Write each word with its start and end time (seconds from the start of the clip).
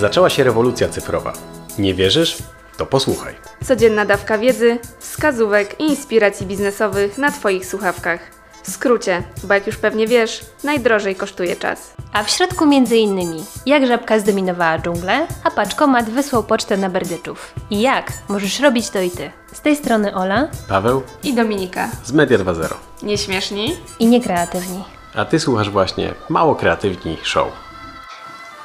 Zaczęła 0.00 0.30
się 0.30 0.44
rewolucja 0.44 0.88
cyfrowa. 0.88 1.32
Nie 1.78 1.94
wierzysz? 1.94 2.38
To 2.76 2.86
posłuchaj. 2.86 3.34
Codzienna 3.64 4.04
dawka 4.04 4.38
wiedzy, 4.38 4.78
wskazówek 4.98 5.80
i 5.80 5.84
inspiracji 5.84 6.46
biznesowych 6.46 7.18
na 7.18 7.30
Twoich 7.30 7.66
słuchawkach. 7.66 8.20
W 8.62 8.70
skrócie, 8.70 9.22
bo 9.44 9.54
jak 9.54 9.66
już 9.66 9.76
pewnie 9.76 10.06
wiesz, 10.06 10.40
najdrożej 10.64 11.16
kosztuje 11.16 11.56
czas. 11.56 11.92
A 12.12 12.24
w 12.24 12.30
środku 12.30 12.66
między 12.66 12.96
innymi, 12.96 13.44
jak 13.66 13.86
żabka 13.86 14.18
zdominowała 14.18 14.78
dżunglę, 14.78 15.26
a 15.44 15.50
paczkomat 15.50 16.10
wysłał 16.10 16.42
pocztę 16.42 16.76
na 16.76 16.88
berdyczów. 16.90 17.54
I 17.70 17.80
jak 17.80 18.12
możesz 18.28 18.60
robić 18.60 18.90
to 18.90 19.00
i 19.00 19.10
ty. 19.10 19.30
Z 19.52 19.60
tej 19.60 19.76
strony 19.76 20.14
Ola 20.14 20.48
Paweł 20.68 21.02
I 21.22 21.34
Dominika. 21.34 21.88
z 22.04 22.12
Media 22.12 22.38
2.0. 22.38 22.74
Nieśmieszni? 23.02 23.76
i 23.98 24.06
niekreatywni. 24.06 24.84
A 25.14 25.24
ty 25.24 25.40
słuchasz 25.40 25.70
właśnie 25.70 26.14
Mało 26.28 26.54
Kreatywni 26.54 27.16
Show. 27.22 27.48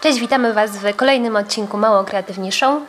Cześć, 0.05 0.19
witamy 0.19 0.53
Was 0.53 0.71
w 0.77 0.95
kolejnym 0.95 1.35
odcinku 1.35 1.77
Mało 1.77 2.03
Kreatywni 2.03 2.51
Show. 2.51 2.83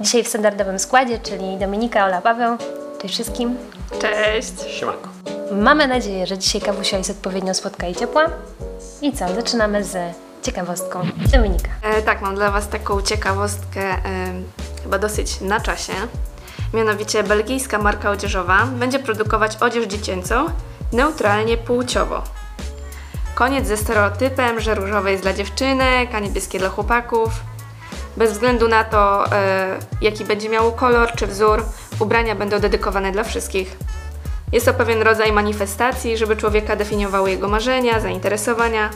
Dzisiaj 0.00 0.24
w 0.24 0.28
standardowym 0.28 0.78
składzie, 0.78 1.18
czyli 1.18 1.56
Dominika, 1.56 2.04
Ola, 2.04 2.20
Paweł. 2.20 2.56
Cześć 3.02 3.14
wszystkim. 3.14 3.56
Cześć! 4.00 4.52
Siemanko. 4.68 5.08
Mamy 5.52 5.88
nadzieję, 5.88 6.26
że 6.26 6.38
dzisiaj 6.38 6.60
kawusia 6.60 6.98
jest 6.98 7.10
odpowiednio 7.10 7.54
słodka 7.54 7.86
i 7.86 7.94
ciepła. 7.94 8.24
I 9.02 9.12
co, 9.12 9.34
zaczynamy 9.34 9.84
z 9.84 9.96
ciekawostką. 10.42 11.06
Dominika. 11.32 11.68
E, 11.82 12.02
tak, 12.02 12.22
mam 12.22 12.34
dla 12.34 12.50
Was 12.50 12.68
taką 12.68 13.02
ciekawostkę, 13.02 13.80
e, 13.80 13.98
chyba 14.82 14.98
dosyć 14.98 15.40
na 15.40 15.60
czasie. 15.60 15.92
Mianowicie 16.74 17.22
belgijska 17.22 17.78
marka 17.78 18.10
odzieżowa 18.10 18.66
będzie 18.66 18.98
produkować 18.98 19.56
odzież 19.60 19.86
dziecięcą 19.86 20.46
neutralnie 20.92 21.56
płciowo. 21.56 22.22
Koniec 23.36 23.66
ze 23.66 23.76
stereotypem, 23.76 24.60
że 24.60 24.74
różowe 24.74 25.10
jest 25.10 25.22
dla 25.22 25.32
dziewczynek, 25.32 26.14
a 26.14 26.20
niebieskie 26.20 26.58
dla 26.58 26.68
chłopaków. 26.68 27.30
Bez 28.16 28.32
względu 28.32 28.68
na 28.68 28.84
to, 28.84 29.32
e, 29.32 29.78
jaki 30.00 30.24
będzie 30.24 30.48
miało 30.48 30.72
kolor 30.72 31.12
czy 31.12 31.26
wzór, 31.26 31.64
ubrania 32.00 32.34
będą 32.34 32.58
dedykowane 32.58 33.12
dla 33.12 33.24
wszystkich. 33.24 33.76
Jest 34.52 34.66
to 34.66 34.74
pewien 34.74 35.02
rodzaj 35.02 35.32
manifestacji, 35.32 36.16
żeby 36.16 36.36
człowieka 36.36 36.76
definiowały 36.76 37.30
jego 37.30 37.48
marzenia, 37.48 38.00
zainteresowania, 38.00 38.90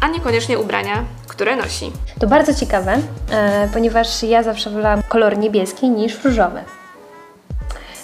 a 0.00 0.08
niekoniecznie 0.08 0.58
ubrania, 0.58 1.04
które 1.26 1.56
nosi. 1.56 1.92
To 2.20 2.26
bardzo 2.26 2.54
ciekawe, 2.54 2.98
e, 3.30 3.68
ponieważ 3.72 4.22
ja 4.22 4.42
zawsze 4.42 4.70
wolałam 4.70 5.02
kolor 5.08 5.38
niebieski 5.38 5.90
niż 5.90 6.24
różowy. 6.24 6.60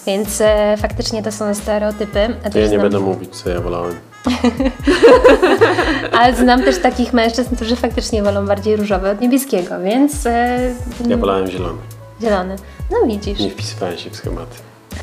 Więc 0.06 0.40
e, 0.40 0.76
faktycznie 0.78 1.22
to 1.22 1.32
są 1.32 1.54
stereotypy. 1.54 2.20
A 2.20 2.58
Ja 2.58 2.60
nie 2.62 2.68
znam, 2.68 2.80
będę 2.80 3.00
mówić, 3.00 3.36
co 3.36 3.50
ja 3.50 3.60
wolałem. 3.60 4.07
Ale 6.18 6.34
znam 6.36 6.62
też 6.62 6.78
takich 6.78 7.12
mężczyzn, 7.12 7.56
którzy 7.56 7.76
faktycznie 7.76 8.22
wolą 8.22 8.46
bardziej 8.46 8.76
różowy 8.76 9.10
od 9.10 9.20
niebieskiego, 9.20 9.80
więc 9.84 10.26
e, 10.26 10.74
Ja 11.08 11.16
wolałem 11.16 11.46
zielony. 11.50 11.78
zielony. 12.22 12.56
No 12.90 12.96
widzisz. 13.06 13.40
Nie 13.40 13.50
wpisywałem 13.50 13.98
się 13.98 14.10
w 14.10 14.16
schematy. 14.16 14.56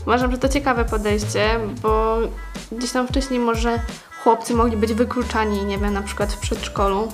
Uważam, 0.04 0.32
że 0.32 0.38
to 0.38 0.50
ciekawe 0.50 0.86
podejście, 0.86 1.60
bo 1.82 2.18
gdzieś 2.72 2.92
tam 2.92 3.08
wcześniej 3.08 3.40
może 3.40 3.80
chłopcy 4.24 4.54
mogli 4.54 4.78
być 4.78 4.94
wykluczani, 4.94 5.66
nie 5.66 5.78
wiem, 5.78 5.94
na 5.94 6.02
przykład 6.02 6.34
w 6.34 6.38
przedszkolu, 6.40 7.08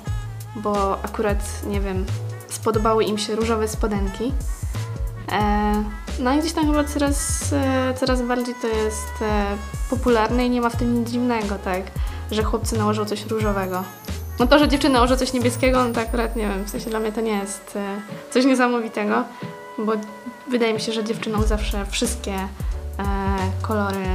bo 0.56 0.98
akurat, 1.04 1.38
nie 1.68 1.82
wiem, 1.82 2.06
spodobały 2.48 3.04
im 3.04 3.18
się 3.18 3.36
różowe 3.36 3.68
spodenki. 3.68 4.34
E, 5.32 5.84
no 6.20 6.34
i 6.34 6.40
gdzieś 6.40 6.54
tam 6.54 6.66
chyba 6.68 6.84
coraz, 6.84 7.54
e, 7.54 7.94
coraz 7.94 8.22
bardziej 8.22 8.56
to 8.62 8.68
jest 8.68 9.24
popularne 9.90 10.46
i 10.46 10.50
nie 10.50 10.62
ma 10.62 10.70
w 10.70 10.76
tym 10.76 11.00
nic 11.00 11.10
dziwnego, 11.10 11.56
tak, 11.64 11.82
że 12.32 12.44
chłopcy 12.44 12.78
nałożą 12.78 13.06
coś 13.06 13.26
różowego. 13.26 13.84
No 14.40 14.48
to, 14.48 14.60
że 14.60 14.68
dziewczyny 14.68 14.94
nałożą 14.94 15.16
coś 15.16 15.34
niebieskiego, 15.34 15.84
no 15.88 15.94
to 15.94 16.02
akurat 16.02 16.36
nie 16.36 16.48
wiem, 16.48 16.64
w 16.66 16.70
sensie 16.70 16.90
dla 16.90 17.00
mnie 17.00 17.12
to 17.12 17.22
nie 17.22 17.32
jest 17.38 17.76
e, 17.76 17.96
coś 18.32 18.46
niesamowitego, 18.46 19.24
bo 19.78 19.92
wydaje 20.52 20.74
mi 20.74 20.82
się, 20.82 20.92
że 20.94 21.04
dziewczynom 21.04 21.48
zawsze 21.48 21.86
wszystkie 21.86 22.34
e, 22.34 22.48
kolory 23.62 24.06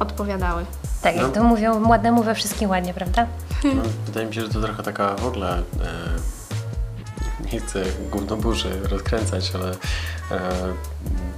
odpowiadały. 0.00 0.64
Tak, 1.02 1.16
jak 1.16 1.24
No. 1.26 1.32
to 1.32 1.44
mówią 1.44 1.88
ładnemu 1.88 2.22
we 2.22 2.34
wszystkim 2.34 2.70
ładnie, 2.70 2.94
prawda? 2.94 3.26
No, 3.64 3.82
wydaje 4.06 4.26
mi 4.26 4.34
się, 4.34 4.40
że 4.40 4.48
to 4.48 4.60
trochę 4.60 4.82
taka 4.82 5.14
w 5.16 5.26
ogóle. 5.26 5.58
E, 5.58 5.62
nie 7.52 7.60
chcę 7.60 7.82
gównoburzy 8.10 8.68
rozkręcać, 8.90 9.52
ale 9.54 9.70
e, 9.70 10.40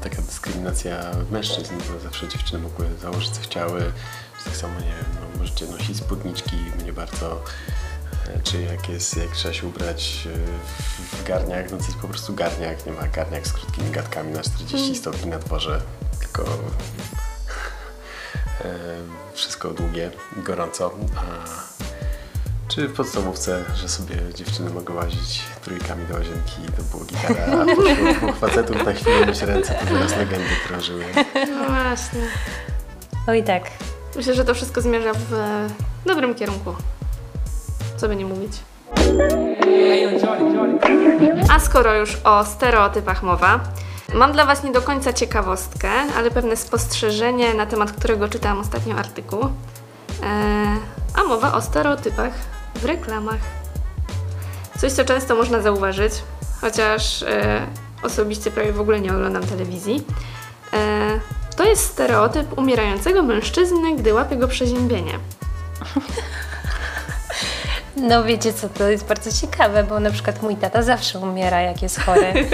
taka 0.02 0.16
dyskryminacja 0.22 0.96
mężczyzn, 1.30 1.74
bo 1.92 2.00
zawsze 2.00 2.28
dziewczyny 2.28 2.62
mogły 2.62 2.86
założyć 3.02 3.30
co 3.30 3.40
chciały. 3.40 3.80
Tak 4.46 4.56
samo, 4.56 4.74
nie 4.80 4.86
wiem, 4.86 5.04
no, 5.14 5.38
możecie 5.38 5.66
nosić 5.66 5.96
spódniczki, 5.96 6.56
mnie 6.82 6.92
bardzo. 6.92 7.42
E, 8.36 8.40
Czy 8.42 8.62
jak 8.62 8.88
jest, 8.88 9.16
jak 9.16 9.30
trzeba 9.30 9.54
się 9.54 9.66
ubrać 9.66 10.28
e, 10.34 10.36
w- 11.16 11.24
garniak, 11.24 11.70
no 11.70 11.76
to 11.78 11.84
jest 11.84 11.96
po 11.98 12.08
prostu 12.08 12.34
garniak, 12.34 12.86
nie 12.86 12.92
ma 12.92 13.06
garniak 13.08 13.46
z 13.46 13.52
krótkimi 13.52 13.90
gadkami 13.90 14.32
na 14.32 14.42
40 14.42 14.94
stopni 14.96 15.30
na 15.30 15.38
dworze, 15.38 15.80
tylko 16.20 16.42
e, 18.64 18.74
wszystko 19.34 19.70
długie, 19.70 20.10
gorąco. 20.36 20.90
A 21.16 21.22
czy 22.68 22.88
w 22.88 22.92
podstawówce, 22.94 23.64
że 23.74 23.88
sobie 23.88 24.16
dziewczyny 24.34 24.70
mogą 24.70 24.94
łazić 24.94 25.40
trójkami 25.64 26.06
do 26.06 26.14
łazienki 26.14 26.62
i 26.68 26.72
to 26.72 26.82
było 26.82 27.04
gitara, 27.04 27.62
a 27.62 27.64
poszło 27.76 28.12
dwóch 28.20 28.36
facetów 28.36 28.84
na 28.84 28.92
chwilę 28.92 29.26
myć 29.26 29.40
ręce, 29.42 29.74
to 29.74 29.86
teraz 29.86 30.16
legendy 30.16 30.48
krążyły. 30.68 31.04
No 31.34 31.64
właśnie. 31.64 32.20
Oj 33.26 33.42
tak. 33.44 33.62
Myślę, 34.16 34.34
że 34.34 34.44
to 34.44 34.54
wszystko 34.54 34.80
zmierza 34.80 35.12
w 35.12 35.32
e, 35.32 35.68
dobrym 36.06 36.34
kierunku. 36.34 36.74
Co 37.96 38.08
by 38.08 38.16
nie 38.16 38.24
mówić. 38.24 38.52
A 41.50 41.60
skoro 41.60 41.94
już 41.94 42.16
o 42.24 42.44
stereotypach 42.44 43.22
mowa, 43.22 43.60
mam 44.14 44.32
dla 44.32 44.46
Was 44.46 44.64
nie 44.64 44.72
do 44.72 44.82
końca 44.82 45.12
ciekawostkę, 45.12 45.90
ale 46.16 46.30
pewne 46.30 46.56
spostrzeżenie, 46.56 47.54
na 47.54 47.66
temat 47.66 47.92
którego 47.92 48.28
czytałam 48.28 48.58
ostatnio 48.58 48.96
artykuł. 48.96 49.44
E, 49.44 49.48
a 51.14 51.24
mowa 51.24 51.54
o 51.54 51.60
stereotypach 51.60 52.32
w 52.74 52.84
reklamach. 52.84 53.40
Coś, 54.78 54.92
co 54.92 55.04
często 55.04 55.34
można 55.34 55.60
zauważyć, 55.60 56.12
chociaż 56.60 57.22
e, 57.22 57.66
osobiście 58.02 58.50
prawie 58.50 58.72
w 58.72 58.80
ogóle 58.80 59.00
nie 59.00 59.12
oglądam 59.12 59.42
telewizji. 59.42 60.04
E, 60.72 61.15
to 61.56 61.64
jest 61.64 61.84
stereotyp 61.84 62.58
umierającego 62.58 63.22
mężczyzny, 63.22 63.96
gdy 63.96 64.14
łapie 64.14 64.36
go 64.36 64.48
przeziębienie. 64.48 65.18
No 67.96 68.24
wiecie 68.24 68.52
co, 68.52 68.68
to 68.68 68.88
jest 68.88 69.06
bardzo 69.06 69.32
ciekawe, 69.32 69.84
bo 69.84 70.00
na 70.00 70.10
przykład 70.10 70.42
mój 70.42 70.56
tata 70.56 70.82
zawsze 70.82 71.18
umiera, 71.18 71.60
jak 71.60 71.82
jest 71.82 72.00
chory. 72.00 72.32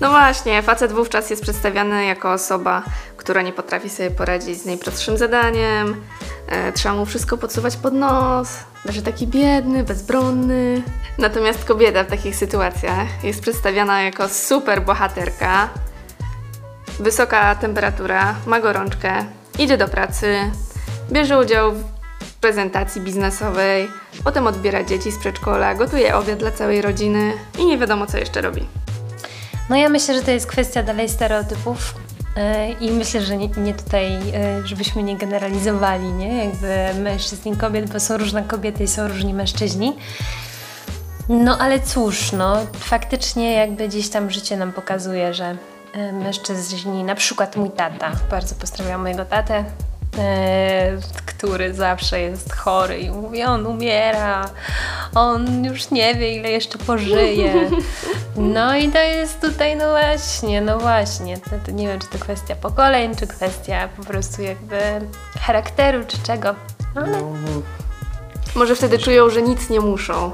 No 0.00 0.10
właśnie, 0.10 0.62
facet 0.62 0.92
wówczas 0.92 1.30
jest 1.30 1.42
przedstawiany 1.42 2.04
jako 2.04 2.32
osoba, 2.32 2.82
która 3.16 3.42
nie 3.42 3.52
potrafi 3.52 3.90
sobie 3.90 4.10
poradzić 4.10 4.58
z 4.58 4.66
najprostszym 4.66 5.16
zadaniem. 5.16 6.02
E, 6.48 6.72
trzeba 6.72 6.94
mu 6.94 7.06
wszystko 7.06 7.38
podsuwać 7.38 7.76
pod 7.76 7.94
nos, 7.94 8.48
że 8.88 9.02
taki 9.02 9.26
biedny, 9.26 9.84
bezbronny. 9.84 10.82
Natomiast 11.18 11.64
kobieta 11.64 12.04
w 12.04 12.06
takich 12.06 12.36
sytuacjach 12.36 13.24
jest 13.24 13.40
przedstawiana 13.40 14.02
jako 14.02 14.28
super 14.28 14.82
bohaterka. 14.82 15.68
Wysoka 17.00 17.54
temperatura, 17.54 18.34
ma 18.46 18.60
gorączkę, 18.60 19.24
idzie 19.58 19.78
do 19.78 19.88
pracy, 19.88 20.36
bierze 21.12 21.38
udział 21.38 21.72
w 22.20 22.34
prezentacji 22.40 23.00
biznesowej, 23.00 23.88
potem 24.24 24.46
odbiera 24.46 24.84
dzieci 24.84 25.12
z 25.12 25.18
przedszkola, 25.18 25.74
gotuje 25.74 26.16
obiad 26.16 26.38
dla 26.38 26.50
całej 26.50 26.82
rodziny 26.82 27.32
i 27.58 27.66
nie 27.66 27.78
wiadomo 27.78 28.06
co 28.06 28.18
jeszcze 28.18 28.40
robi. 28.40 28.66
No 29.70 29.76
ja 29.76 29.88
myślę, 29.88 30.14
że 30.14 30.22
to 30.22 30.30
jest 30.30 30.46
kwestia 30.46 30.82
dalej 30.82 31.08
stereotypów 31.08 31.94
e, 32.36 32.72
i 32.72 32.90
myślę, 32.90 33.20
że 33.20 33.36
nie, 33.36 33.48
nie 33.48 33.74
tutaj, 33.74 34.14
e, 34.14 34.66
żebyśmy 34.66 35.02
nie 35.02 35.16
generalizowali, 35.16 36.12
nie? 36.12 36.44
Jakby 36.44 37.00
mężczyzn 37.02 37.48
i 37.48 37.56
kobiet, 37.56 37.92
bo 37.92 38.00
są 38.00 38.16
różne 38.16 38.42
kobiety 38.42 38.84
i 38.84 38.88
są 38.88 39.08
różni 39.08 39.34
mężczyźni. 39.34 39.96
No 41.28 41.58
ale 41.58 41.80
cóż, 41.80 42.32
no 42.32 42.66
faktycznie 42.78 43.52
jakby 43.52 43.88
gdzieś 43.88 44.08
tam 44.08 44.30
życie 44.30 44.56
nam 44.56 44.72
pokazuje, 44.72 45.34
że 45.34 45.56
mężczyźni, 46.12 47.04
na 47.04 47.14
przykład 47.14 47.56
mój 47.56 47.70
tata, 47.70 48.12
bardzo 48.30 48.54
pozdrawiam 48.54 49.02
mojego 49.02 49.24
tatę, 49.24 49.64
e, 50.18 50.96
który 51.26 51.74
zawsze 51.74 52.20
jest 52.20 52.52
chory 52.52 52.98
i 52.98 53.10
mówi, 53.10 53.42
on 53.42 53.66
umiera, 53.66 54.50
on 55.14 55.64
już 55.64 55.90
nie 55.90 56.14
wie 56.14 56.34
ile 56.34 56.50
jeszcze 56.50 56.78
pożyje. 56.78 57.54
No 58.36 58.76
i 58.76 58.88
to 58.88 58.98
jest 58.98 59.40
tutaj, 59.40 59.76
no 59.76 59.90
właśnie, 59.90 60.60
no 60.60 60.78
właśnie, 60.78 61.38
to, 61.38 61.50
to 61.66 61.70
nie 61.70 61.88
wiem 61.88 62.00
czy 62.00 62.06
to 62.06 62.18
kwestia 62.18 62.56
pokoleń, 62.56 63.14
czy 63.16 63.26
kwestia 63.26 63.88
po 63.96 64.04
prostu 64.04 64.42
jakby 64.42 64.78
charakteru, 65.40 66.04
czy 66.06 66.18
czego. 66.22 66.54
No, 66.94 67.02
ale 67.02 67.18
Może 68.54 68.76
wtedy 68.76 68.98
czują, 68.98 69.30
że 69.30 69.42
nic 69.42 69.70
nie 69.70 69.80
muszą. 69.80 70.32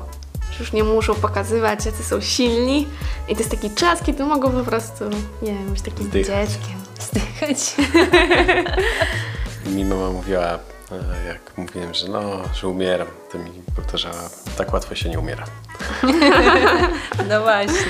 Już 0.61 0.73
nie 0.73 0.85
muszą 0.85 1.15
pokazywać, 1.15 1.87
jacy 1.87 2.03
są 2.05 2.21
silni. 2.21 2.89
I 3.29 3.33
to 3.33 3.39
jest 3.39 3.51
taki 3.51 3.71
czas, 3.71 4.03
kiedy 4.03 4.25
mogą 4.25 4.51
po 4.53 4.65
prostu, 4.65 5.05
nie 5.43 5.53
wiem, 5.55 5.71
być 5.71 5.83
takim 5.83 6.07
Zdychać. 6.07 6.51
dzieckiem. 6.51 6.77
zdychać. 7.01 7.75
Mi 9.75 9.85
mama 9.85 10.11
mówiła 10.11 10.59
E, 10.93 11.27
Jak 11.27 11.41
mówiłem, 11.57 11.95
że 11.95 12.09
no, 12.09 12.21
że 12.55 12.69
umieram, 12.69 13.07
to 13.33 13.39
mi 13.39 13.51
powtarzała, 13.77 14.31
tak 14.57 14.73
łatwo 14.73 14.95
się 14.95 15.09
nie 15.09 15.19
umiera. 15.19 15.45
No 17.29 17.41
właśnie. 17.41 17.87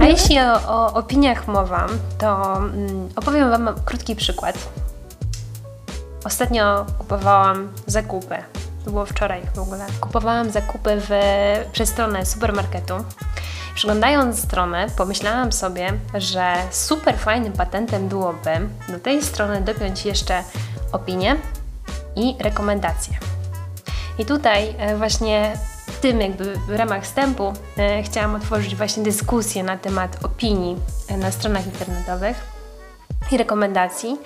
A 0.00 0.04
jeśli 0.04 0.38
o, 0.40 0.52
o 0.68 0.94
opiniach 0.94 1.48
mowa, 1.48 1.86
to 2.18 2.56
mm, 2.56 3.08
opowiem 3.16 3.50
Wam 3.50 3.70
krótki 3.84 4.16
przykład. 4.16 4.68
Ostatnio 6.24 6.86
kupowałam 6.98 7.68
zakupy. 7.86 8.36
To 8.86 8.90
było 8.90 9.06
wczoraj 9.06 9.42
w 9.54 9.58
ogóle. 9.58 9.86
Kupowałam 10.00 10.50
zakupy 10.50 10.90
w, 11.00 11.10
przez 11.72 11.88
stronę 11.88 12.26
supermarketu. 12.26 12.94
Przeglądając 13.74 14.42
stronę, 14.42 14.86
pomyślałam 14.96 15.52
sobie, 15.52 15.92
że 16.14 16.54
super 16.70 17.18
fajnym 17.18 17.52
patentem 17.52 18.08
byłoby 18.08 18.50
do 18.88 18.98
tej 18.98 19.22
strony 19.22 19.60
dopiąć 19.60 20.06
jeszcze 20.06 20.42
opinię 20.92 21.36
i 22.16 22.36
rekomendacje. 22.40 23.18
I 24.18 24.24
tutaj 24.24 24.74
e, 24.78 24.96
właśnie 24.96 25.58
w 25.86 26.00
tym 26.00 26.20
jakby 26.20 26.56
w 26.68 26.70
ramach 26.70 27.02
wstępu 27.02 27.52
e, 27.78 28.02
chciałam 28.02 28.34
otworzyć 28.34 28.76
właśnie 28.76 29.02
dyskusję 29.02 29.62
na 29.62 29.78
temat 29.78 30.24
opinii 30.24 30.76
e, 31.08 31.16
na 31.16 31.30
stronach 31.30 31.66
internetowych 31.66 32.36
i 33.32 33.36
rekomendacji. 33.36 34.18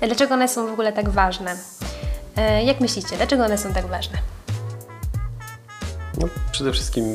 Dlaczego 0.00 0.34
one 0.34 0.48
są 0.48 0.66
w 0.66 0.72
ogóle 0.72 0.92
tak 0.92 1.08
ważne? 1.08 1.56
E, 2.36 2.64
Jak 2.64 2.80
myślicie, 2.80 3.16
dlaczego 3.16 3.44
one 3.44 3.58
są 3.58 3.72
tak 3.72 3.86
ważne? 3.86 4.18
No, 6.20 6.28
przede 6.52 6.72
wszystkim, 6.72 7.14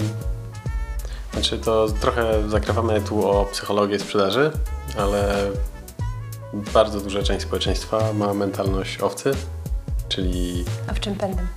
znaczy 1.33 1.57
to 1.59 1.87
trochę 2.01 2.49
zakrywamy 2.49 3.01
tu 3.01 3.29
o 3.31 3.45
psychologię 3.45 3.99
sprzedaży, 3.99 4.51
ale 4.97 5.51
bardzo 6.73 6.99
duża 6.99 7.23
część 7.23 7.41
społeczeństwa 7.45 8.13
ma 8.13 8.33
mentalność 8.33 9.01
owcy, 9.01 9.31
czyli 10.09 10.65
A 10.87 10.93
w 10.93 10.99
czym 10.99 11.15
pędem? 11.15 11.47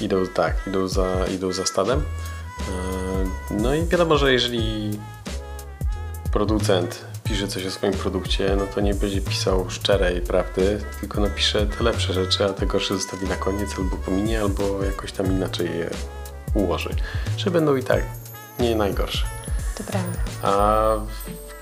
idą 0.00 0.26
tak, 0.26 0.54
idą 0.66 0.88
za, 0.88 1.06
idą 1.34 1.52
za 1.52 1.66
stadem. 1.66 2.04
Yy, 3.50 3.56
No 3.56 3.74
i 3.74 3.86
wiadomo, 3.86 4.16
że 4.16 4.32
jeżeli 4.32 4.90
producent 6.32 7.04
pisze 7.30 7.48
coś 7.48 7.66
o 7.66 7.70
swoim 7.70 7.92
produkcie, 7.92 8.56
no 8.56 8.66
to 8.66 8.80
nie 8.80 8.94
będzie 8.94 9.20
pisał 9.20 9.70
szczerej 9.70 10.20
prawdy, 10.20 10.80
tylko 11.00 11.20
napisze 11.20 11.66
te 11.66 11.84
lepsze 11.84 12.12
rzeczy, 12.12 12.44
a 12.44 12.48
te 12.52 12.66
gorsze 12.66 12.94
zostawi 12.94 13.28
na 13.28 13.36
koniec 13.36 13.70
albo 13.78 13.96
pominie, 13.96 14.40
albo 14.40 14.84
jakoś 14.84 15.12
tam 15.12 15.26
inaczej 15.26 15.66
je 15.66 15.90
ułoży. 16.54 16.90
Że 17.36 17.50
będą 17.50 17.76
i 17.76 17.82
tak 17.82 18.02
nie 18.58 18.76
najgorsze. 18.76 19.26
To 19.78 19.84
prawda. 19.84 20.18
A 20.42 20.92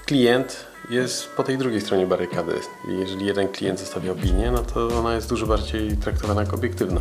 klient 0.06 0.66
jest 0.90 1.28
po 1.28 1.42
tej 1.42 1.58
drugiej 1.58 1.80
stronie 1.80 2.06
barykady. 2.06 2.54
Jeżeli 2.88 3.26
jeden 3.26 3.48
klient 3.48 3.80
zostawia 3.80 4.12
opinię, 4.12 4.50
no 4.50 4.58
to 4.58 4.88
ona 4.98 5.14
jest 5.14 5.28
dużo 5.28 5.46
bardziej 5.46 5.96
traktowana 5.96 6.40
jako 6.40 6.56
obiektywna. 6.56 7.00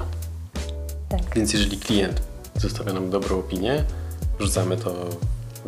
Tak. 1.10 1.36
Więc 1.36 1.54
jeżeli 1.54 1.78
klient 1.78 2.22
zostawia 2.56 2.94
nam 2.94 3.10
dobrą 3.10 3.40
opinię, 3.40 3.84
wrzucamy 4.40 4.78
to 4.78 5.10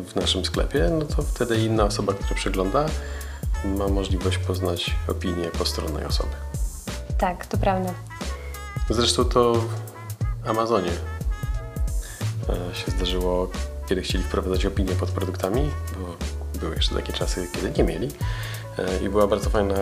w 0.04 0.16
naszym 0.16 0.46
sklepie, 0.46 0.90
no 1.00 1.06
to 1.06 1.22
wtedy 1.22 1.58
inna 1.58 1.84
osoba, 1.84 2.14
która 2.14 2.36
przegląda, 2.36 2.86
ma 3.66 3.88
możliwość 3.88 4.38
poznać 4.38 4.96
opinię 5.08 5.50
postronnej 5.58 6.06
osoby. 6.06 6.32
Tak, 7.18 7.46
to 7.46 7.58
prawda. 7.58 7.94
Zresztą 8.90 9.26
to 9.26 9.54
w 9.54 10.50
Amazonie 10.50 10.92
e, 12.50 12.76
się 12.76 12.92
zdarzyło, 12.92 13.50
kiedy 13.90 14.02
chcieli 14.02 14.24
wprowadzać 14.24 14.66
opinię 14.66 14.96
pod 14.96 15.12
produktami, 15.12 15.70
bo 16.00 16.16
były 16.60 16.76
jeszcze 16.76 16.96
takie 16.96 17.14
czasy, 17.14 17.48
kiedy 17.56 17.72
nie 17.72 17.84
mieli. 17.84 18.08
E, 18.78 19.04
I 19.06 19.10
była 19.10 19.28
bardzo 19.28 19.50
fajna 19.50 19.76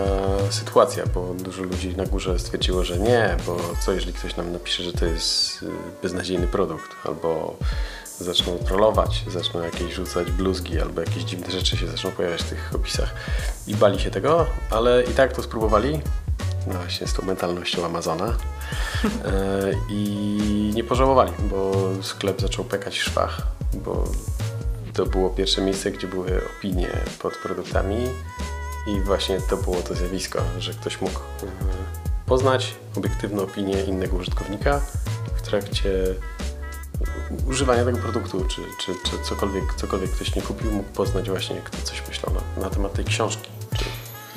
sytuacja, 0.50 1.04
bo 1.06 1.34
dużo 1.34 1.64
ludzi 1.64 1.98
na 1.98 2.06
górze 2.06 2.40
stwierdziło, 2.40 2.84
że 2.84 3.00
nie, 3.00 3.38
bo 3.46 3.58
co 3.86 3.92
jeżeli 3.92 4.14
ktoś 4.14 4.36
nam 4.36 4.54
napisze, 4.54 4.84
że 4.84 4.94
to 4.94 5.06
jest 5.06 5.64
y, 5.64 5.66
beznadziejny 6.04 6.48
produkt, 6.48 6.92
albo 7.04 7.58
zaczną 8.20 8.58
trollować, 8.58 9.24
zaczną 9.28 9.62
jakieś 9.62 9.94
rzucać 9.94 10.32
bluzgi, 10.32 10.80
albo 10.80 11.02
jakieś 11.02 11.24
dziwne 11.24 11.52
rzeczy 11.52 11.78
się 11.78 11.88
zaczną 11.88 12.12
pojawiać 12.12 12.42
w 12.42 12.50
tych 12.50 12.72
opisach. 12.76 13.14
I 13.68 13.76
bali 13.76 14.00
się 14.00 14.12
tego, 14.12 14.46
ale 14.72 15.04
i 15.04 15.14
tak 15.14 15.34
to 15.34 15.44
spróbowali, 15.44 16.02
no 16.68 16.74
właśnie 16.74 17.08
z 17.08 17.14
tą 17.14 17.26
mentalnością 17.26 17.86
Amazona. 17.86 18.34
E, 19.26 19.72
I 19.90 20.72
nie 20.76 20.84
pożałowali, 20.84 21.32
bo 21.50 21.90
sklep 22.02 22.42
zaczął 22.42 22.66
pekać 22.66 23.00
w 23.00 23.04
szwach, 23.04 23.42
bo 23.74 24.04
to 24.94 25.06
było 25.06 25.30
pierwsze 25.30 25.62
miejsce, 25.62 25.92
gdzie 25.92 26.08
były 26.08 26.42
opinie 26.58 26.90
pod 27.20 27.38
produktami 27.38 27.98
i 28.88 29.02
właśnie 29.02 29.42
to 29.50 29.58
było 29.58 29.76
to 29.76 29.96
zjawisko, 29.96 30.40
że 30.60 30.74
ktoś 30.74 31.02
mógł 31.02 31.20
e, 31.20 31.24
poznać 32.26 32.76
obiektywną 32.98 33.44
opinię 33.44 33.84
innego 33.84 34.18
użytkownika 34.18 34.82
w 35.36 35.42
trakcie 35.42 35.90
używania 37.48 37.86
tego 37.86 37.98
produktu, 37.98 38.46
czy, 38.46 38.62
czy, 38.80 38.92
czy 39.10 39.24
cokolwiek, 39.24 39.74
cokolwiek 39.74 40.12
ktoś 40.12 40.36
nie 40.36 40.42
kupił, 40.42 40.72
mógł 40.72 40.90
poznać 40.90 41.30
właśnie, 41.30 41.62
kto 41.64 41.78
coś 41.84 42.08
myślał 42.08 42.36
na, 42.36 42.62
na 42.64 42.70
temat 42.70 42.94
tej 42.94 43.06
książki. 43.06 43.57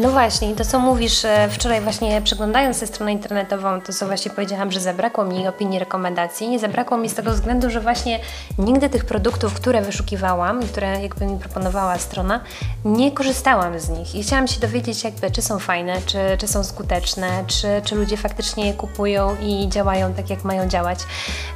No 0.01 0.11
właśnie, 0.11 0.55
to 0.55 0.65
co 0.65 0.79
mówisz, 0.79 1.25
e, 1.25 1.49
wczoraj 1.51 1.81
właśnie 1.81 2.23
przeglądając 2.23 2.81
tę 2.81 2.87
stronę 2.87 3.13
internetową, 3.13 3.81
to 3.81 3.93
co 3.93 4.07
właśnie 4.07 4.31
powiedziałam, 4.31 4.73
że 4.73 4.81
zabrakło 4.81 5.25
mi 5.25 5.49
opinii, 5.49 5.79
rekomendacji. 5.79 6.49
Nie 6.49 6.59
zabrakło 6.59 6.97
mi 6.97 7.09
z 7.09 7.15
tego 7.15 7.31
względu, 7.31 7.71
że 7.71 7.81
właśnie 7.81 8.21
nigdy 8.59 8.89
tych 8.89 9.05
produktów, 9.05 9.55
które 9.55 9.83
wyszukiwałam 9.83 10.63
i 10.63 10.67
które 10.67 11.03
jakby 11.03 11.27
mi 11.27 11.39
proponowała 11.39 11.99
strona, 11.99 12.41
nie 12.85 13.13
korzystałam 13.13 13.81
z 13.81 13.89
nich. 13.89 14.15
I 14.15 14.23
chciałam 14.23 14.49
się 14.49 14.61
dowiedzieć 14.61 15.05
jakby, 15.05 15.31
czy 15.31 15.43
są 15.43 15.59
fajne, 15.59 15.97
czy, 16.07 16.19
czy 16.39 16.49
są 16.49 16.65
skuteczne, 16.65 17.45
czy, 17.47 17.69
czy 17.85 17.95
ludzie 17.95 18.17
faktycznie 18.17 18.67
je 18.67 18.75
kupują 18.75 19.37
i 19.43 19.69
działają 19.69 20.15
tak, 20.15 20.31
jak 20.31 20.45
mają 20.45 20.69
działać. 20.69 20.99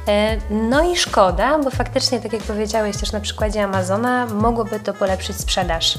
E, 0.07 0.37
No 0.49 0.91
i 0.91 0.95
szkoda, 0.95 1.59
bo 1.59 1.71
faktycznie, 1.71 2.19
tak 2.19 2.33
jak 2.33 2.43
powiedziałeś 2.43 2.97
też 2.97 3.11
na 3.11 3.19
przykładzie 3.19 3.63
Amazona, 3.63 4.25
mogłoby 4.25 4.79
to 4.79 4.93
polepszyć 4.93 5.37
sprzedaż. 5.37 5.97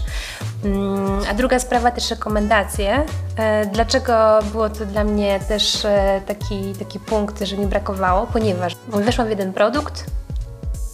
Mm, 0.64 1.20
A 1.30 1.34
druga 1.34 1.58
sprawa 1.58 1.90
też 1.90 2.10
rekomendacje. 2.36 3.04
E, 3.36 3.66
Dlaczego 3.66 4.38
było 4.52 4.68
to 4.68 4.86
dla 4.86 5.04
mnie 5.04 5.40
też 5.40 5.84
e, 5.84 6.20
taki, 6.26 6.74
taki 6.78 7.00
punkt, 7.00 7.40
że 7.42 7.56
mi 7.56 7.66
brakowało? 7.66 8.26
Ponieważ 8.32 8.76
weszłam 8.88 9.26
w 9.26 9.30
jeden 9.30 9.52
produkt 9.52 10.04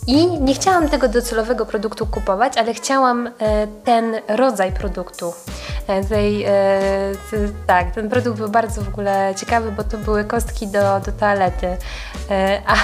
i 0.06 0.26
nie 0.26 0.54
chciałam 0.54 0.88
tego 0.88 1.08
docelowego 1.08 1.66
produktu 1.66 2.06
kupować, 2.06 2.58
ale 2.58 2.74
chciałam 2.74 3.26
e, 3.26 3.66
ten 3.84 4.14
rodzaj 4.28 4.72
produktu. 4.72 5.34
Tej, 6.08 6.46
tak, 7.66 7.94
ten 7.94 8.08
produkt 8.08 8.38
był 8.38 8.48
bardzo 8.48 8.82
w 8.82 8.88
ogóle 8.88 9.34
ciekawy, 9.36 9.72
bo 9.72 9.84
to 9.84 9.98
były 9.98 10.24
kostki 10.24 10.66
do, 10.66 11.00
do 11.00 11.12
toalety. 11.12 11.76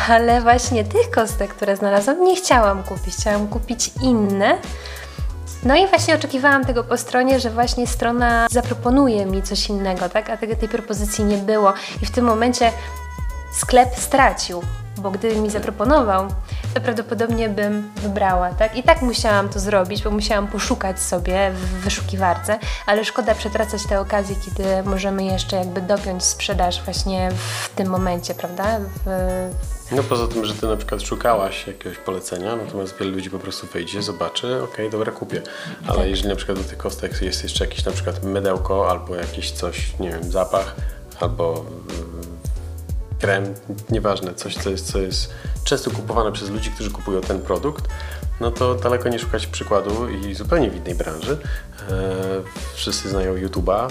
Ale 0.08 0.40
właśnie 0.40 0.84
tych 0.84 1.11
kostek, 1.11 1.50
które 1.50 1.76
znalazłam, 1.76 2.25
nie 2.25 2.37
chciałam 2.37 2.82
kupić. 2.82 3.14
Chciałam 3.14 3.49
kupić 3.49 3.90
inne. 4.02 4.58
No 5.62 5.76
i 5.76 5.86
właśnie 5.86 6.14
oczekiwałam 6.14 6.64
tego 6.64 6.84
po 6.84 6.96
stronie, 6.96 7.40
że 7.40 7.50
właśnie 7.50 7.86
strona 7.86 8.46
zaproponuje 8.50 9.26
mi 9.26 9.42
coś 9.42 9.68
innego, 9.68 10.08
tak? 10.08 10.30
A 10.30 10.36
tego, 10.36 10.56
tej 10.56 10.68
propozycji 10.68 11.24
nie 11.24 11.36
było. 11.36 11.72
I 12.02 12.06
w 12.06 12.10
tym 12.10 12.24
momencie 12.24 12.72
sklep 13.52 13.88
stracił, 13.96 14.62
bo 14.96 15.10
gdyby 15.10 15.36
mi 15.36 15.50
zaproponował, 15.50 16.28
to 16.74 16.80
prawdopodobnie 16.80 17.48
bym 17.48 17.90
wybrała, 17.96 18.50
tak? 18.50 18.76
I 18.76 18.82
tak 18.82 19.02
musiałam 19.02 19.48
to 19.48 19.60
zrobić, 19.60 20.02
bo 20.02 20.10
musiałam 20.10 20.48
poszukać 20.48 21.00
sobie 21.00 21.50
w 21.50 21.84
wyszukiwarce, 21.84 22.58
ale 22.86 23.04
szkoda 23.04 23.34
przetracać 23.34 23.86
te 23.86 24.00
okazje, 24.00 24.36
kiedy 24.36 24.82
możemy 24.82 25.24
jeszcze 25.24 25.56
jakby 25.56 25.80
dopiąć 25.80 26.24
sprzedaż 26.24 26.82
właśnie 26.82 27.30
w 27.62 27.68
tym 27.68 27.88
momencie, 27.88 28.34
prawda? 28.34 28.64
W, 28.80 29.08
No 29.92 30.02
poza 30.02 30.26
tym, 30.28 30.45
że 30.45 30.54
ty 30.54 30.66
na 30.66 30.76
przykład 30.76 31.02
szukałaś 31.02 31.66
jakiegoś 31.66 31.99
polecenia, 31.99 32.57
natomiast 32.57 32.99
wiele 32.99 33.11
ludzi 33.12 33.30
po 33.30 33.38
prostu 33.38 33.66
wejdzie, 33.66 34.02
zobaczy, 34.02 34.62
okej, 34.62 34.90
dobra, 34.90 35.12
kupię. 35.12 35.42
Ale 35.87 35.99
Tak. 35.99 36.09
jeżeli 36.09 36.28
na 36.28 36.37
przykład 36.37 36.59
do 36.59 36.64
tych 36.64 36.78
kostek 36.78 37.23
jest 37.23 37.42
jeszcze 37.42 37.64
jakieś 37.64 37.85
na 37.85 37.92
przykład 37.92 38.25
mydełko, 38.25 38.90
albo 38.90 39.14
jakiś 39.14 39.50
coś, 39.50 39.99
nie 40.00 40.11
wiem, 40.11 40.30
zapach, 40.33 40.75
albo 41.21 41.64
yy, 41.88 43.18
krem, 43.18 43.54
nieważne, 43.90 44.35
coś, 44.35 44.57
co 44.57 44.71
jest, 44.71 44.92
co 44.92 44.99
jest 44.99 45.30
często 45.64 45.90
kupowane 45.90 46.33
przez 46.33 46.50
ludzi, 46.50 46.71
którzy 46.71 46.90
kupują 46.90 47.21
ten 47.21 47.40
produkt, 47.40 47.85
no 48.40 48.50
to 48.50 48.75
daleko 48.75 49.09
nie 49.09 49.18
szukać 49.18 49.47
przykładu 49.47 50.09
i 50.09 50.35
zupełnie 50.35 50.71
w 50.71 50.76
innej 50.76 50.95
branży. 50.95 51.38
Eee, 51.90 51.97
wszyscy 52.75 53.09
znają 53.09 53.35
YouTube'a, 53.35 53.88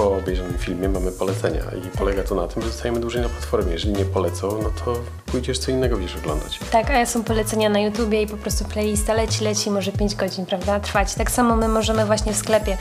po 0.00 0.16
obejrzanym 0.16 0.58
filmie 0.58 0.88
mamy 0.88 1.12
polecenia 1.12 1.60
i 1.60 1.98
polega 1.98 2.22
to 2.22 2.34
na 2.34 2.48
tym, 2.48 2.62
że 2.62 2.68
zostajemy 2.68 3.00
dłużej 3.00 3.22
na 3.22 3.28
platformie. 3.28 3.72
Jeżeli 3.72 3.92
nie 3.92 4.04
polecą, 4.04 4.62
no 4.62 4.70
to 4.84 5.00
pójdziesz 5.26 5.58
co 5.58 5.70
innego 5.70 5.96
będziesz 5.96 6.16
oglądać. 6.16 6.58
Tak, 6.70 6.90
a 6.90 7.06
są 7.06 7.24
polecenia 7.24 7.68
na 7.68 7.80
YouTubie 7.80 8.22
i 8.22 8.26
po 8.26 8.36
prostu 8.36 8.64
playlista 8.64 9.14
leci, 9.14 9.44
leci, 9.44 9.70
może 9.70 9.92
5 9.92 10.14
godzin, 10.14 10.46
prawda, 10.46 10.80
trwać. 10.80 11.14
Tak 11.14 11.30
samo 11.30 11.56
my 11.56 11.68
możemy 11.68 12.06
właśnie 12.06 12.32
w 12.32 12.36
sklepie 12.36 12.76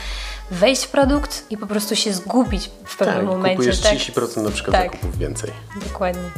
wejść 0.51 0.83
w 0.83 0.89
produkt 0.89 1.45
i 1.49 1.57
po 1.57 1.67
prostu 1.67 1.95
się 1.95 2.13
zgubić 2.13 2.71
w 2.85 2.97
pewnym 2.97 3.17
tak, 3.17 3.25
momencie. 3.25 3.55
kupujesz 3.55 3.79
tak, 3.79 3.93
30% 3.93 4.43
na 4.43 4.51
przykład 4.51 4.75
Tak. 4.75 4.91
zakupów 4.91 5.17
więcej, 5.17 5.51
dokładnie. 5.87 6.29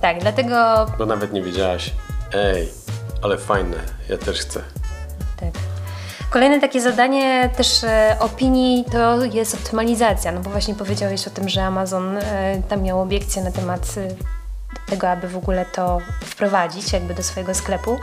Tak, 0.00 0.20
dlatego 0.20 0.86
bo 0.98 1.06
nawet 1.06 1.32
nie 1.32 1.42
wiedziałaś, 1.42 1.92
ej, 2.34 2.68
ale 3.22 3.38
fajne, 3.38 3.76
ja 4.08 4.18
też 4.18 4.40
chcę. 4.40 4.62
tak. 5.40 5.75
Kolejne 6.36 6.60
takie 6.60 6.80
zadanie 6.80 7.50
też 7.56 7.84
e, 7.84 8.16
opinii 8.20 8.84
to 8.92 9.24
jest 9.24 9.54
optymalizacja, 9.54 10.32
no 10.32 10.40
bo 10.40 10.50
właśnie 10.50 10.74
powiedziałeś 10.74 11.26
o 11.26 11.30
tym, 11.30 11.48
że 11.48 11.64
Amazon 11.64 12.18
e, 12.18 12.62
tam 12.68 12.82
miał 12.82 13.00
obiekcje 13.00 13.44
na 13.44 13.50
temat 13.50 13.94
e, 13.96 14.08
tego, 14.90 15.10
aby 15.10 15.28
w 15.28 15.36
ogóle 15.36 15.64
to 15.64 15.98
wprowadzić 16.24 16.92
jakby 16.92 17.14
do 17.14 17.22
swojego 17.22 17.54
sklepu. 17.54 17.98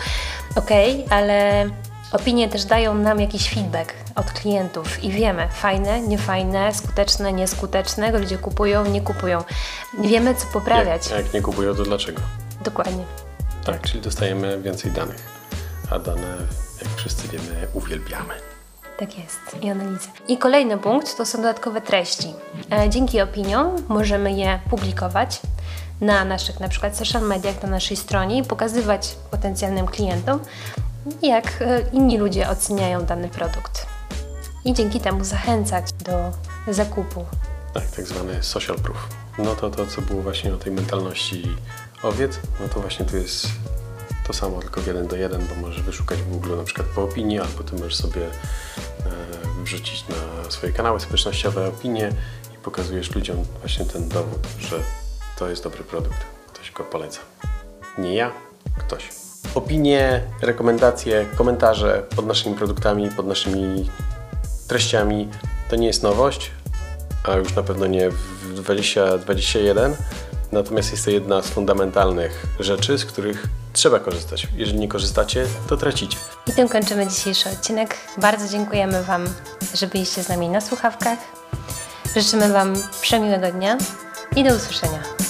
Okej, 0.55 1.05
ale 1.09 1.65
opinie 2.11 2.49
też 2.49 2.65
dają 2.65 2.95
nam 2.95 3.19
jakiś 3.19 3.49
feedback 3.49 3.93
od 4.15 4.31
klientów 4.31 5.03
i 5.03 5.11
wiemy, 5.11 5.47
fajne, 5.51 6.01
niefajne, 6.01 6.73
skuteczne, 6.73 7.33
nieskuteczne, 7.33 8.11
ludzie 8.11 8.37
kupują, 8.37 8.85
nie 8.85 9.01
kupują. 9.01 9.43
Wiemy, 9.99 10.35
co 10.35 10.47
poprawiać. 10.53 11.09
Jak, 11.09 11.23
jak 11.23 11.33
nie 11.33 11.41
kupują, 11.41 11.75
to 11.75 11.83
dlaczego? 11.83 12.21
Dokładnie. 12.63 13.03
Tak, 13.65 13.81
czyli 13.81 14.01
dostajemy 14.01 14.61
więcej 14.61 14.91
danych, 14.91 15.32
a 15.91 15.99
dane, 15.99 16.37
jak 16.81 16.95
wszyscy 16.95 17.27
wiemy, 17.27 17.67
uwielbiamy. 17.73 18.33
Tak 18.97 19.17
jest, 19.19 19.39
i 19.61 19.69
analizy. 19.69 20.07
I 20.27 20.37
kolejny 20.37 20.77
punkt 20.77 21.17
to 21.17 21.25
są 21.25 21.37
dodatkowe 21.37 21.81
treści. 21.81 22.33
E, 22.71 22.89
Dzięki 22.89 23.21
opiniom 23.21 23.75
możemy 23.87 24.31
je 24.33 24.59
publikować 24.69 25.41
na 26.01 26.25
naszych 26.25 26.59
na 26.59 26.67
przykład 26.69 26.97
social 26.97 27.21
mediach, 27.21 27.63
na 27.63 27.69
naszej 27.69 27.97
stronie 27.97 28.37
i 28.37 28.43
pokazywać 28.43 29.15
potencjalnym 29.31 29.85
klientom, 29.87 30.39
jak 31.21 31.61
e, 31.61 31.81
inni 31.93 32.17
ludzie 32.17 32.49
oceniają 32.49 33.05
dany 33.05 33.29
produkt. 33.29 33.85
I 34.65 34.73
dzięki 34.73 34.99
temu 34.99 35.23
zachęcać 35.23 35.93
do 35.93 36.31
zakupu. 36.73 37.25
Tak, 37.73 37.85
tak 37.91 38.05
zwany 38.05 38.43
social 38.43 38.75
proof. 38.77 39.07
No 39.37 39.55
to 39.55 39.69
to, 39.69 39.87
co 39.87 40.01
było 40.01 40.21
właśnie 40.21 40.53
o 40.53 40.57
tej 40.57 40.71
mentalności 40.71 41.43
owiec, 42.03 42.39
no 42.59 42.67
to 42.73 42.79
właśnie 42.79 43.05
tu 43.05 43.17
jest 43.17 43.47
to 44.27 44.33
samo, 44.33 44.61
tylko 44.61 44.81
w 44.81 44.87
jeden 44.87 45.07
do 45.07 45.15
jeden, 45.15 45.47
bo 45.47 45.55
możesz 45.55 45.81
wyszukać 45.81 46.19
w 46.19 46.29
Google 46.29 46.57
na 46.57 46.63
przykład 46.63 46.87
po 46.87 47.03
opinii, 47.03 47.39
albo 47.39 47.63
ty 47.63 47.75
możesz 47.75 47.95
sobie 47.95 48.25
e, 48.25 48.31
wrzucić 49.63 50.05
na 50.07 50.51
swoje 50.51 50.73
kanały 50.73 50.99
społecznościowe 50.99 51.67
opinie 51.67 52.11
i 52.55 52.57
pokazujesz 52.57 53.15
ludziom 53.15 53.37
właśnie 53.59 53.85
ten 53.85 54.09
dowód, 54.09 54.47
że 54.59 54.79
to 55.39 55.49
jest 55.49 55.63
dobry 55.63 55.83
produkt, 55.83 56.17
ktoś 56.53 56.71
go 56.71 56.83
poleca. 56.83 57.19
Nie 57.97 58.15
ja, 58.15 58.31
ktoś. 58.77 59.09
Opinie, 59.55 60.23
rekomendacje, 60.41 61.25
komentarze 61.35 62.03
pod 62.15 62.25
naszymi 62.25 62.55
produktami, 62.55 63.09
pod 63.09 63.27
naszymi 63.27 63.89
treściami 64.67 65.29
to 65.69 65.75
nie 65.75 65.87
jest 65.87 66.03
nowość, 66.03 66.51
a 67.23 67.35
już 67.35 67.55
na 67.55 67.63
pewno 67.63 67.87
nie 67.87 68.09
w 68.09 68.53
2021. 68.53 69.95
Natomiast 70.53 70.91
jest 70.91 71.05
to 71.05 71.11
jedna 71.11 71.41
z 71.41 71.47
fundamentalnych 71.47 72.45
rzeczy, 72.59 72.97
z 72.97 73.05
których 73.05 73.47
trzeba 73.73 73.99
korzystać. 73.99 74.47
Jeżeli 74.55 74.79
nie 74.79 74.87
korzystacie, 74.87 75.45
to 75.69 75.77
tracicie. 75.77 76.17
I 76.47 76.51
tym 76.51 76.69
kończymy 76.69 77.07
dzisiejszy 77.07 77.49
odcinek. 77.49 77.97
Bardzo 78.17 78.47
dziękujemy 78.47 79.03
Wam, 79.03 79.25
że 79.73 79.87
byliście 79.87 80.23
z 80.23 80.29
nami 80.29 80.49
na 80.49 80.61
słuchawkach. 80.61 81.19
Życzymy 82.15 82.49
Wam 82.49 82.73
przemiłego 83.01 83.51
dnia 83.51 83.77
i 84.35 84.43
do 84.43 84.55
usłyszenia. 84.55 85.22